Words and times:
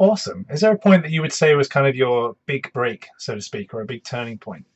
awesome. 0.00 0.46
Is 0.50 0.60
there 0.62 0.72
a 0.72 0.78
point 0.78 1.02
that 1.04 1.12
you 1.12 1.22
would 1.22 1.32
say 1.32 1.54
was 1.54 1.68
kind 1.68 1.86
of 1.86 1.94
your 1.94 2.34
big 2.46 2.72
break, 2.72 3.08
so 3.18 3.36
to 3.36 3.40
speak, 3.42 3.72
or 3.74 3.82
a 3.82 3.86
big 3.86 4.04
turning 4.04 4.38
point? 4.38 4.66